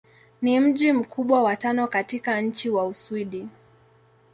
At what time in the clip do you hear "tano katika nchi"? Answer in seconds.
1.55-2.69